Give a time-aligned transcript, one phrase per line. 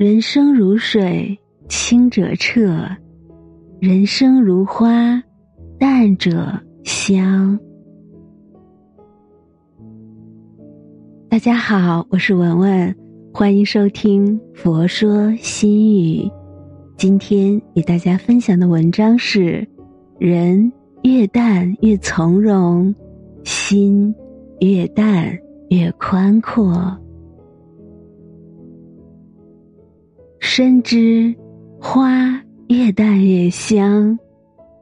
[0.00, 2.62] 人生如水，清者澈；
[3.80, 5.22] 人生如花，
[5.78, 7.60] 淡者香。
[11.28, 12.96] 大家好，我是文文，
[13.30, 16.22] 欢迎收听《佛说心语》。
[16.96, 19.68] 今天与大家分享的文章是：
[20.18, 22.94] 人越淡越从容，
[23.44, 24.14] 心
[24.60, 25.38] 越淡
[25.68, 26.98] 越宽阔。
[30.40, 31.32] 深知
[31.78, 34.18] 花越淡越香，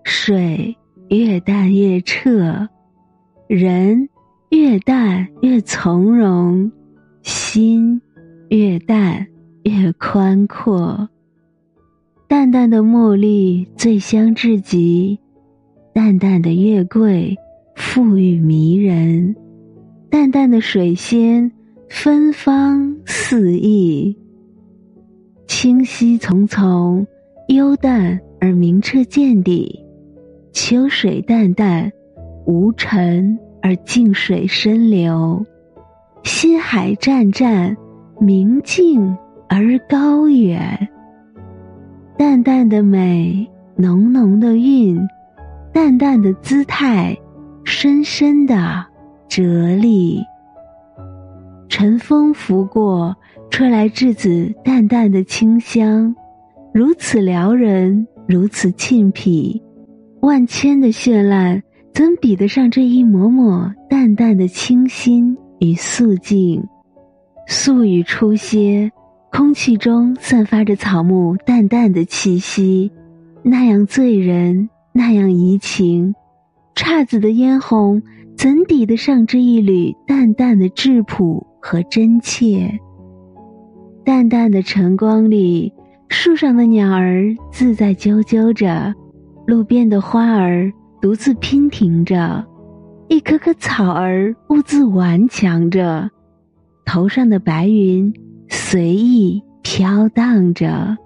[0.05, 0.75] 水
[1.09, 2.69] 越淡越澈，
[3.49, 4.09] 人
[4.51, 6.71] 越淡越从容，
[7.23, 8.01] 心
[8.51, 9.27] 越淡
[9.65, 11.09] 越宽阔。
[12.29, 15.19] 淡淡的茉莉最香至极，
[15.93, 17.37] 淡淡的月桂
[17.75, 19.35] 馥郁迷人，
[20.09, 21.51] 淡淡的水仙
[21.89, 24.17] 芬芳四溢。
[25.49, 27.05] 清溪淙淙，
[27.49, 29.83] 幽淡而明澈见底；
[30.53, 31.91] 秋水淡淡，
[32.45, 35.43] 无尘而静水深流；
[36.23, 37.75] 心海湛湛，
[38.21, 39.17] 明净
[39.49, 40.89] 而高远。
[42.19, 45.01] 淡淡的美，浓浓的韵，
[45.73, 47.17] 淡淡的姿态，
[47.65, 48.85] 深深的
[49.29, 50.21] 哲理。
[51.71, 53.17] 晨风拂过。
[53.51, 56.15] 吹来稚子淡淡的清香，
[56.73, 59.61] 如此撩人，如此沁脾。
[60.21, 66.63] 万千的绚烂，怎比得上这一抹抹淡淡的清新与素净？
[67.47, 68.93] 素雨初歇，
[69.33, 72.93] 空气中散发着草木淡淡的气息，
[73.43, 76.15] 那样醉人，那样怡情。
[76.77, 78.03] 姹紫的嫣红，
[78.37, 82.79] 怎抵得上这一缕淡淡的质朴和真切？
[84.09, 85.71] 淡淡的晨光里，
[86.09, 88.95] 树上的鸟儿自在啾啾着，
[89.47, 92.43] 路边的花儿独自娉婷着，
[93.09, 96.09] 一棵棵草儿兀自顽强着，
[96.87, 98.11] 头上的白云
[98.49, 100.97] 随意飘荡着。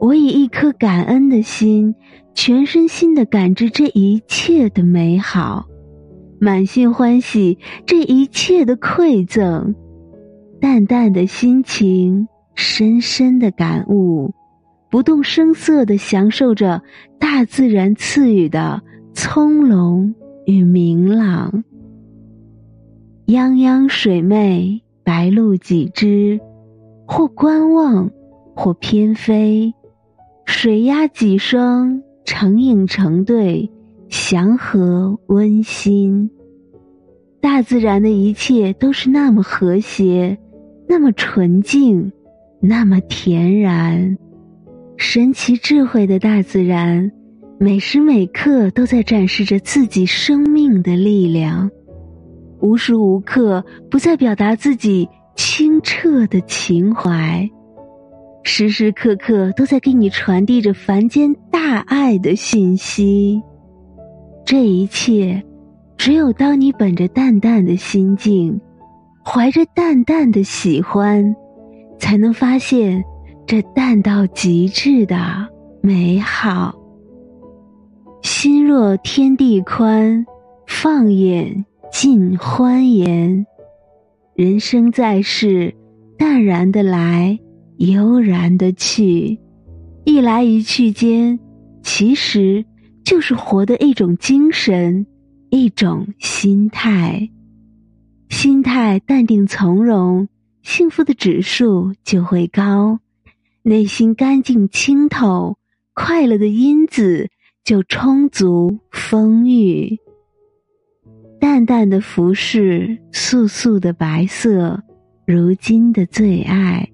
[0.00, 1.94] 我以一颗感恩的心，
[2.34, 5.66] 全身心的感知这一切的美好，
[6.40, 9.72] 满心欢喜这一切的馈赠。
[10.62, 14.32] 淡淡的心情，深深的感悟，
[14.88, 16.80] 不动声色的享受着
[17.18, 18.80] 大自然赐予的
[19.12, 20.14] 从容
[20.46, 21.64] 与明朗。
[23.26, 26.38] 泱泱水媚，白鹭几只，
[27.08, 28.08] 或观望，
[28.54, 29.72] 或翩飞；
[30.44, 33.68] 水鸭几双，成影成对，
[34.08, 36.30] 祥和温馨。
[37.40, 40.38] 大自然的一切都是那么和谐。
[40.92, 42.12] 那么纯净，
[42.60, 44.18] 那么恬然，
[44.98, 47.10] 神奇智慧的大自然，
[47.58, 51.70] 每时每刻都在展示着自己生命的力量，
[52.60, 57.48] 无时无刻不在表达自己清澈的情怀，
[58.42, 63.40] 时时刻刻都在给你传递着凡间大爱的信息。
[64.44, 65.42] 这一切，
[65.96, 68.60] 只有当你本着淡淡的心境。
[69.24, 71.34] 怀着淡淡的喜欢，
[71.98, 73.02] 才能发现
[73.46, 75.16] 这淡到极致的
[75.80, 76.74] 美好。
[78.22, 80.24] 心若天地宽，
[80.66, 83.46] 放眼尽欢颜。
[84.34, 85.74] 人生在世，
[86.18, 87.38] 淡然的来，
[87.78, 89.38] 悠然的去，
[90.04, 91.38] 一来一去间，
[91.82, 92.64] 其实
[93.04, 95.06] 就是活的一种精神，
[95.50, 97.28] 一种心态。
[98.32, 100.26] 心态淡定从容，
[100.62, 102.98] 幸福的指数就会高；
[103.62, 105.58] 内心干净清透，
[105.92, 107.28] 快乐的因子
[107.62, 109.98] 就充足丰裕。
[111.38, 114.82] 淡淡的服饰，素素的白色，
[115.26, 116.88] 如今的最爱，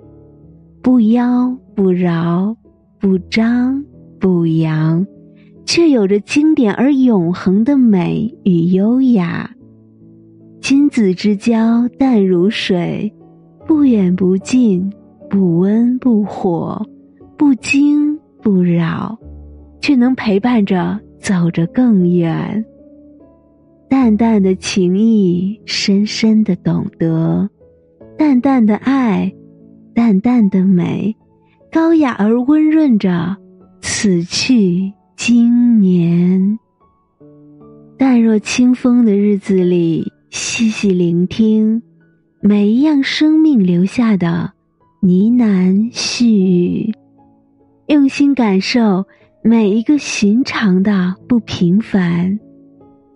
[0.82, 2.56] 不妖不娆，
[2.98, 3.84] 不张
[4.18, 5.06] 不扬，
[5.64, 9.54] 却有着经典而永恒的美与优雅。
[10.68, 13.10] 君子之交淡如水，
[13.66, 14.92] 不远不近，
[15.30, 16.86] 不温不火，
[17.38, 19.18] 不惊不扰，
[19.80, 22.62] 却能陪伴着走着更远。
[23.88, 27.48] 淡淡的情谊，深深的懂得；
[28.18, 29.32] 淡淡的爱，
[29.94, 31.16] 淡淡的美，
[31.72, 33.34] 高雅而温润着
[33.80, 36.58] 此去经年。
[37.96, 40.12] 淡若清风的日子里。
[40.30, 41.82] 细细聆听，
[42.42, 44.52] 每一样生命留下的
[45.00, 46.92] 呢喃絮语，
[47.86, 49.06] 用心感受
[49.42, 52.38] 每一个寻常的不平凡，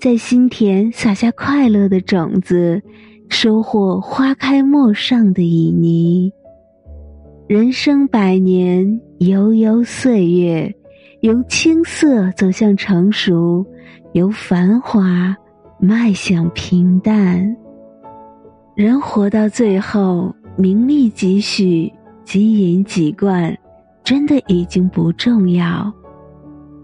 [0.00, 2.81] 在心田撒下快乐的种子，
[3.29, 6.32] 收获花开陌上的旖旎。
[7.47, 10.75] 人生百年，悠悠岁月，
[11.20, 13.67] 由青涩走向成熟，
[14.14, 15.37] 由繁华
[15.84, 17.56] 迈向平淡。
[18.76, 21.93] 人活到最后，名利几许，
[22.25, 23.52] 金银几贯，
[24.05, 25.93] 真的已经不重要。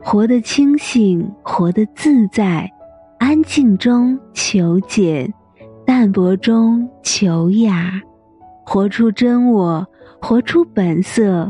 [0.00, 2.68] 活得清醒，活得自在，
[3.20, 5.32] 安静中求简，
[5.86, 8.02] 淡泊中求雅，
[8.66, 9.86] 活出真我，
[10.20, 11.48] 活出本色，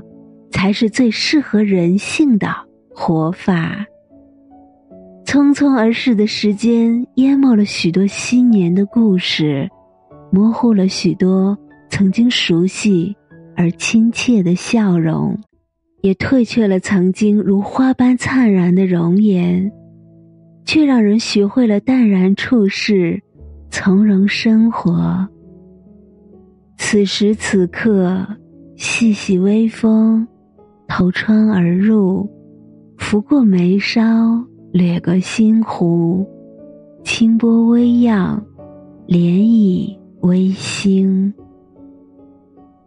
[0.51, 2.55] 才是最适合人性的
[2.91, 3.87] 活法。
[5.29, 9.69] 匆匆而逝的时间，淹没了许多昔年的故事。
[10.33, 11.55] 模糊了许多
[11.91, 13.15] 曾经熟悉
[13.55, 15.39] 而亲切的笑容，
[16.01, 19.71] 也褪却了曾经如花般灿然的容颜，
[20.65, 23.23] 却让人学会了淡然处事，
[23.71, 25.29] 从容生活。
[26.79, 28.27] 此时此刻，
[28.77, 30.27] 细细微风，
[30.89, 32.27] 透窗而入，
[32.97, 34.43] 拂过眉梢，
[34.73, 36.27] 掠过心湖，
[37.05, 38.43] 清波微漾，
[39.07, 39.99] 涟漪。
[40.23, 41.33] 微星，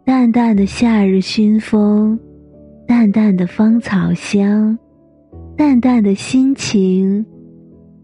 [0.04, 2.20] 淡淡的夏日熏风，
[2.86, 4.78] 淡淡的芳草香，
[5.56, 7.24] 淡淡的心情，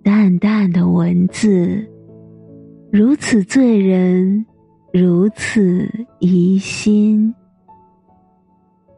[0.02, 1.86] 淡淡的文字，
[2.90, 4.46] 如此醉人，
[4.94, 5.86] 如此
[6.20, 7.34] 怡心。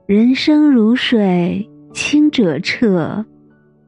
[0.06, 3.24] 人生如水，清者澈；